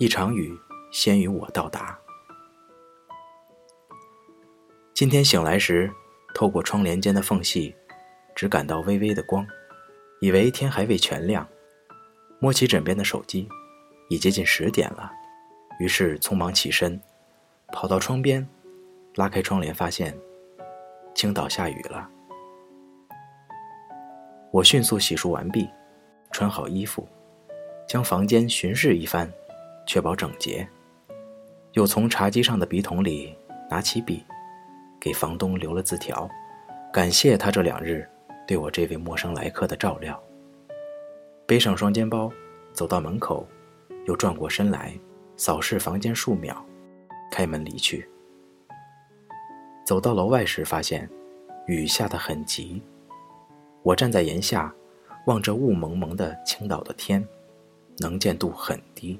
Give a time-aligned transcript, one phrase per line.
[0.00, 0.58] 一场雨
[0.90, 1.98] 先于我到达。
[4.94, 5.92] 今天醒来时，
[6.34, 7.74] 透过窗帘间的缝隙，
[8.34, 9.46] 只感到微微的光，
[10.22, 11.46] 以为天还未全亮。
[12.38, 13.46] 摸起枕边的手机，
[14.08, 15.12] 已接近十点了，
[15.78, 16.98] 于是匆忙起身，
[17.70, 18.48] 跑到窗边，
[19.16, 20.18] 拉开窗帘，发现
[21.14, 22.08] 青岛下雨了。
[24.50, 25.68] 我迅速洗漱完毕，
[26.32, 27.06] 穿好衣服，
[27.86, 29.30] 将房间巡视一番，
[29.90, 30.64] 确保整洁，
[31.72, 33.36] 又从茶几上的笔筒里
[33.68, 34.24] 拿起笔。
[35.00, 36.30] 给房东留了字条，
[36.92, 38.08] 感谢他这两日
[38.46, 40.22] 对我这位陌生来客的照料。
[41.44, 42.30] 背上双肩包，
[42.72, 43.44] 走到门口，
[44.06, 44.96] 又转过身来
[45.36, 46.64] 扫视房间数秒，
[47.28, 48.08] 开门离去。
[49.84, 51.10] 走到楼外时，发现
[51.66, 52.80] 雨下得很急。
[53.82, 54.72] 我站在檐下，
[55.26, 57.26] 望着雾蒙蒙的青岛的天，
[57.98, 59.18] 能见度很低。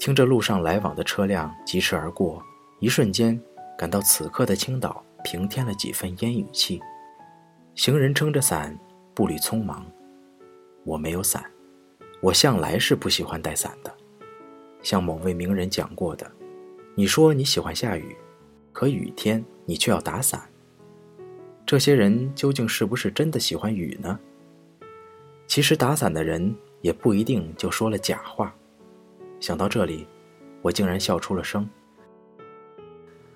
[0.00, 2.42] 听着路上来往的车辆疾驰而过，
[2.80, 3.38] 一瞬间。
[3.78, 6.78] 感到此刻的青岛平添了几分烟雨气，
[7.74, 8.78] 行人撑着伞，
[9.14, 9.86] 步履匆忙。
[10.84, 11.42] 我没有伞，
[12.20, 13.94] 我向来是不喜欢带伞的。
[14.82, 16.30] 像某位名人讲过的
[16.94, 18.14] ：“你说你喜欢下雨，
[18.70, 20.42] 可雨天你却要打伞。”
[21.64, 24.18] 这些人究竟是不是真的喜欢雨呢？
[25.46, 28.54] 其实打伞的人也不一定就说了假话。
[29.40, 30.06] 想到这里，
[30.62, 31.68] 我竟然笑出了声。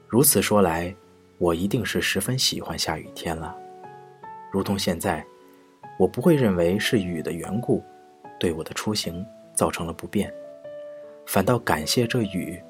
[0.06, 0.94] 如此说来，
[1.38, 3.56] 我一定是十分喜欢下雨天了。
[4.52, 5.26] 如同现在，
[5.98, 7.82] 我不会认为是雨的缘故，
[8.38, 10.32] 对我的出行造成了不便，
[11.26, 12.62] 反倒感谢这雨，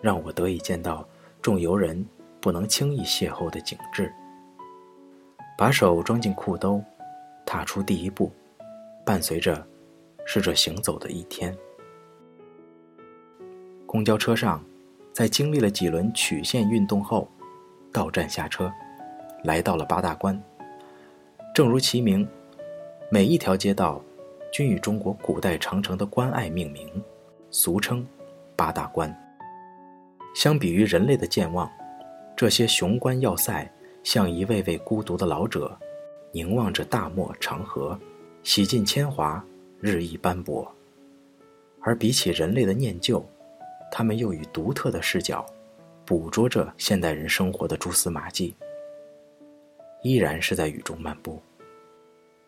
[0.00, 1.06] 让我得以见到
[1.42, 2.04] 众游人
[2.40, 4.10] 不能轻易邂逅的景致。
[5.56, 6.82] 把手装进裤兜，
[7.44, 8.32] 踏出第一步，
[9.04, 9.64] 伴随着
[10.24, 11.54] 是这行走的一天。
[13.90, 14.64] 公交车上。
[15.12, 17.28] 在经历了几轮曲线运动后，
[17.92, 18.72] 到站下车，
[19.42, 20.40] 来到了八大关。
[21.52, 22.26] 正如其名，
[23.10, 24.00] 每一条街道
[24.52, 26.88] 均以中国古代长城的关隘命名，
[27.50, 28.06] 俗称
[28.54, 29.12] 八大关。
[30.36, 31.68] 相比于人类的健忘，
[32.36, 33.68] 这些雄关要塞
[34.04, 35.76] 像一位位孤独的老者，
[36.30, 37.98] 凝望着大漠长河，
[38.44, 39.44] 洗尽铅华，
[39.80, 40.72] 日益斑驳。
[41.80, 43.28] 而比起人类的念旧，
[44.00, 45.44] 他们又以独特的视角，
[46.06, 48.56] 捕捉着现代人生活的蛛丝马迹。
[50.02, 51.38] 依然是在雨中漫步，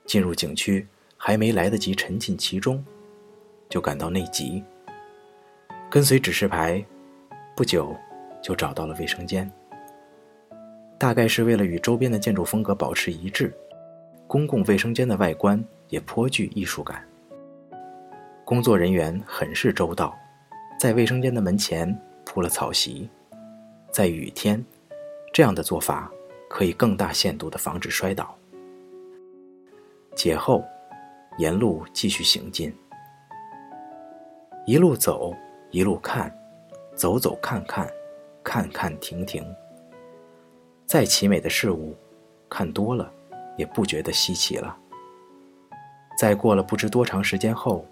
[0.07, 2.83] 进入景区还没来得及沉浸其中，
[3.69, 4.65] 就感到内急。
[5.91, 6.83] 跟随指示牌，
[7.55, 7.95] 不久
[8.43, 9.53] 就找到了卫生间。
[10.99, 13.53] 大概是为了与周边的建筑风格保持一致，
[14.27, 17.07] 公共卫生间的外观也颇具艺术感。
[18.43, 20.19] 工作人员很是周到。
[20.83, 23.09] 在卫生间的门前铺了草席，
[23.93, 24.61] 在雨天，
[25.33, 26.11] 这样的做法
[26.51, 28.37] 可以更大限度地防止摔倒。
[30.17, 30.65] 解后，
[31.39, 32.75] 沿路继续行进，
[34.67, 35.33] 一路走，
[35.71, 36.37] 一路看，
[36.97, 37.89] 走走看看，
[38.43, 39.47] 看看停停。
[40.85, 41.95] 再奇美的事物，
[42.49, 43.09] 看多了
[43.57, 44.77] 也不觉得稀奇了。
[46.19, 47.87] 在过了不知多长时间后。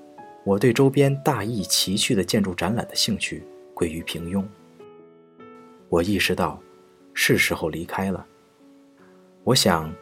[0.45, 4.45] 我对周边大异奇趣的建筑展览的兴趣归于平庸。
[5.89, 6.61] 我意识到，
[7.13, 8.27] 是时候离开了。
[9.45, 9.93] 我想，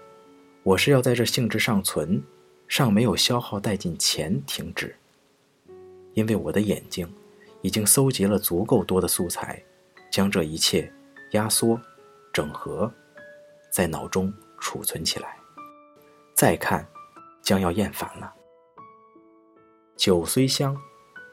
[0.63, 2.23] 我是要在这兴致尚存、
[2.69, 4.95] 尚没有消耗殆尽前停止，
[6.15, 7.09] 因为我的眼睛
[7.63, 9.63] 已经搜集了足够多的素材，
[10.11, 10.93] 将这一切
[11.33, 11.81] 压缩、
[12.33, 12.93] 整合，
[13.71, 15.37] 在脑中储存起来。
[16.35, 16.87] 再看，
[17.43, 18.35] 将要厌烦了。
[19.99, 20.81] 酒虽香，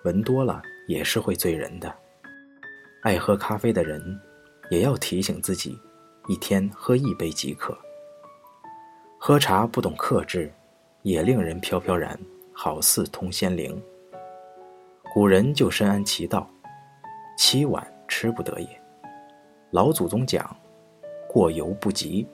[0.06, 1.96] 闻多了也是会醉人的。
[3.04, 4.02] 爱喝咖啡的人，
[4.72, 5.80] 也要提醒自己，
[6.28, 7.78] 一天喝一杯即可。
[9.20, 10.52] 喝茶不懂克制，
[11.04, 12.20] 也令人飘飘然，
[12.52, 13.80] 好似通仙灵。
[15.14, 16.50] 古人就深谙其道，
[17.38, 18.68] 七碗吃不得也。
[19.70, 20.44] 老祖宗讲，
[21.30, 22.28] 过犹不及。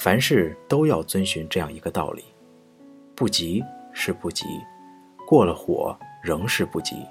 [0.00, 2.24] 凡事都要遵循这样一个道理，
[3.14, 3.62] 不急
[3.92, 4.44] 是不急。
[5.26, 7.06] 过了火仍是不急，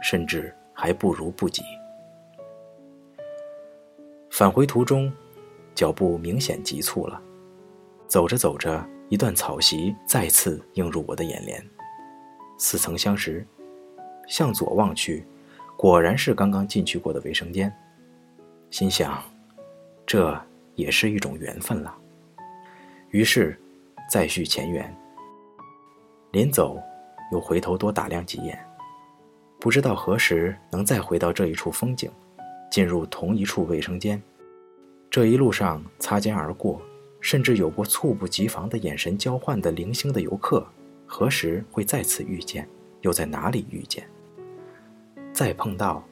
[0.00, 1.62] 甚至还不如不急。
[4.30, 5.12] 返回途中，
[5.74, 7.20] 脚步明显急促了。
[8.06, 11.64] 走着走着，一段草席再次映入我的眼帘，
[12.58, 13.46] 似曾相识。
[14.26, 15.26] 向左望去，
[15.76, 17.72] 果然是刚刚进去过的卫生间。
[18.70, 19.22] 心想，
[20.06, 20.40] 这
[20.74, 21.94] 也是一种缘分了。
[23.10, 23.60] 于是，
[24.10, 24.96] 再续前缘。
[26.32, 26.80] 临走。
[27.32, 28.58] 又回头多打量几眼，
[29.58, 32.10] 不知道何时能再回到这一处风景，
[32.70, 34.20] 进入同一处卫生间。
[35.10, 36.80] 这一路上擦肩而过，
[37.20, 40.66] 甚至有过猝不及防的眼神交换的零星的游客，
[41.06, 42.68] 何时会再次遇见？
[43.00, 44.08] 又在哪里遇见？
[45.32, 46.04] 再碰到，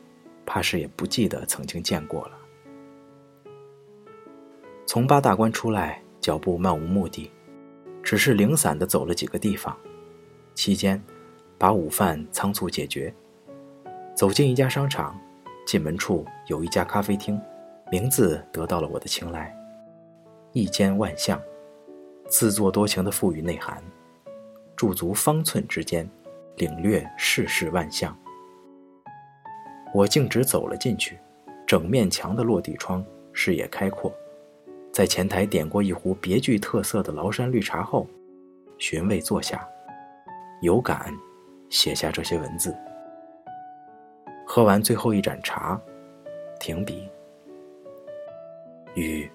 [0.47, 2.33] 怕是也不记得曾经见过了。
[4.87, 7.31] 从八大关出来，脚步漫无目的，
[8.03, 9.77] 只是零散的走了几个地方，
[10.59, 11.01] 期间
[11.57, 13.15] 把午饭仓促解决，
[14.13, 15.17] 走进一家商场，
[15.65, 17.41] 进门处有一家咖啡厅。
[17.93, 19.57] 名字得到了我的青睐，
[20.53, 21.41] 一间万象，
[22.29, 23.81] 自作多情的赋予内涵，
[24.75, 26.11] 驻足方寸之间，
[26.57, 28.19] 领略世事万象。
[29.95, 31.17] 我径直走了进去，
[31.69, 34.13] 整面墙的落地窗，视野开阔。
[34.93, 38.09] 在前台点过一壶别具特色的崂山绿茶后，
[38.77, 39.65] 寻位坐下，
[40.61, 41.13] 有感
[41.71, 42.77] 写下这些文字。
[44.47, 45.81] 喝完最后一盏茶，
[46.59, 47.09] 停笔。
[48.95, 49.31] 雨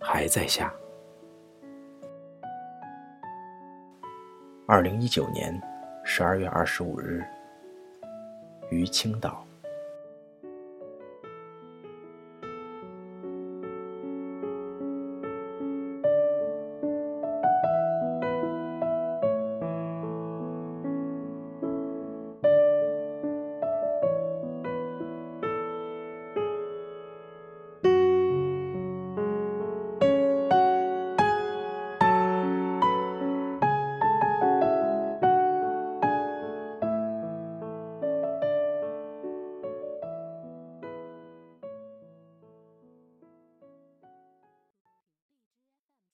[0.00, 0.72] 还在下。
[4.66, 5.60] 二零一九年
[6.04, 7.22] 十二月二十五日，
[8.70, 9.46] 于青岛。